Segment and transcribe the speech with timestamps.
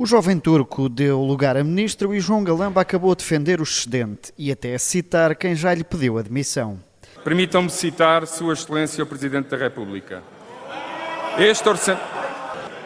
[0.00, 4.32] O jovem turco deu lugar a ministro e João Galamba acabou a defender o excedente
[4.38, 6.78] e até a citar quem já lhe pediu admissão.
[7.24, 10.22] Permitam-me citar Sua Excelência o Presidente da República.
[11.36, 12.00] Este, orça...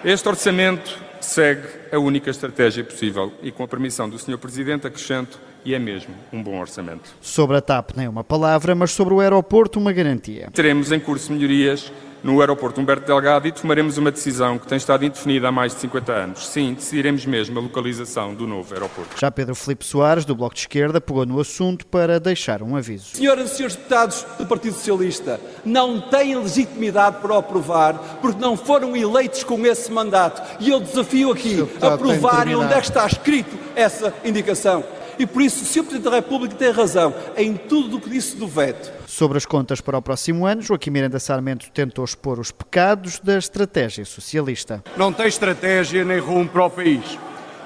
[0.02, 4.38] este orçamento segue a única estratégia possível e, com a permissão do Sr.
[4.38, 7.14] Presidente, acrescento e é mesmo um bom orçamento.
[7.20, 10.48] Sobre a TAP nem uma palavra, mas sobre o aeroporto uma garantia.
[10.50, 11.92] Teremos em curso melhorias
[12.22, 15.80] no aeroporto Humberto Delgado e tomaremos uma decisão que tem estado indefinida há mais de
[15.80, 16.46] 50 anos.
[16.46, 19.18] Sim, decidiremos mesmo a localização do novo aeroporto.
[19.18, 23.16] Já Pedro Filipe Soares, do Bloco de Esquerda, pegou no assunto para deixar um aviso.
[23.16, 28.96] Senhoras e senhores deputados do Partido Socialista, não têm legitimidade para aprovar porque não foram
[28.96, 30.42] eleitos com esse mandato.
[30.60, 34.84] E eu desafio aqui a provarem onde é que está escrito essa indicação.
[35.18, 35.84] E por isso, o Sr.
[35.84, 38.90] Presidente da República tem razão em tudo o que disse do veto.
[39.06, 43.38] Sobre as contas para o próximo ano, Joaquim Miranda Sarmento tentou expor os pecados da
[43.38, 44.82] estratégia socialista.
[44.96, 47.18] Não tem estratégia nem rumo para o país.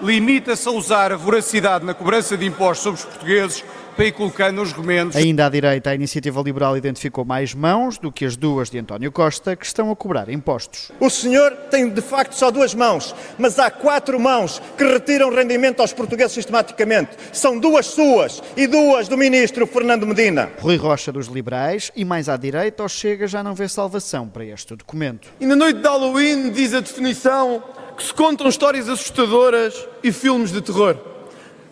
[0.02, 3.64] Limita-se a usar a voracidade na cobrança de impostos sobre os portugueses
[3.96, 5.16] para ir colocando os remendos.
[5.16, 9.10] Ainda à direita, a Iniciativa Liberal identificou mais mãos do que as duas de António
[9.10, 10.92] Costa, que estão a cobrar impostos.
[11.00, 15.80] O senhor tem de facto só duas mãos, mas há quatro mãos que retiram rendimento
[15.80, 17.16] aos portugueses sistematicamente.
[17.32, 20.50] São duas suas e duas do ministro Fernando Medina.
[20.60, 24.44] Rui Rocha dos Liberais e mais à direita, o Chega já não vê salvação para
[24.44, 25.28] este documento.
[25.40, 27.62] E na noite de Halloween diz a definição
[27.96, 30.96] que se contam histórias assustadoras e filmes de terror.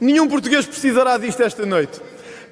[0.00, 2.00] Nenhum português precisará disto esta noite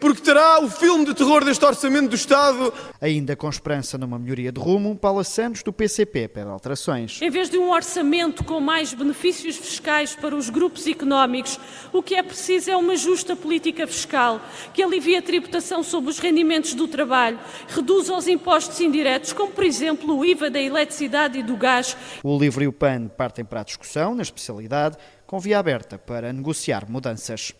[0.02, 2.74] porque terá o filme de terror deste orçamento do Estado.
[3.00, 7.22] Ainda com esperança numa melhoria de rumo, Paula Santos, do PCP, pede alterações.
[7.22, 11.56] Em vez de um orçamento com mais benefícios fiscais para os grupos económicos,
[11.92, 14.40] o que é preciso é uma justa política fiscal
[14.74, 19.62] que alivie a tributação sobre os rendimentos do trabalho, reduza os impostos indiretos, como por
[19.62, 21.96] exemplo o IVA da eletricidade e do gás.
[22.24, 24.96] O LIVRE e o PAN partem para a discussão, na especialidade,
[25.28, 27.54] com via aberta para negociar mudanças.